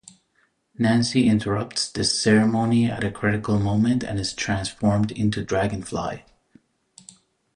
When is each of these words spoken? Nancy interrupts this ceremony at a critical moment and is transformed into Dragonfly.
Nancy 0.79 1.27
interrupts 1.29 1.87
this 1.91 2.19
ceremony 2.19 2.89
at 2.89 3.03
a 3.03 3.11
critical 3.11 3.59
moment 3.59 4.01
and 4.01 4.17
is 4.17 4.33
transformed 4.33 5.11
into 5.11 5.45
Dragonfly. 5.45 6.23